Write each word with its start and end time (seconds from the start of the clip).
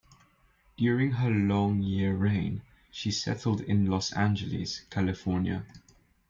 During 0.77 1.11
her 1.11 1.29
year-long 1.29 1.83
reign, 2.17 2.63
she 2.89 3.11
settled 3.11 3.61
in 3.61 3.85
Los 3.85 4.11
Angeles, 4.13 4.79
California. 4.89 5.63